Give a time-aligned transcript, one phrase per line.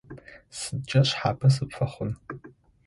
[0.57, 2.11] Сыдкӏэ шъхьапэ сыпфэхъун?